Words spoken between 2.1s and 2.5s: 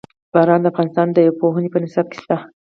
کې شته.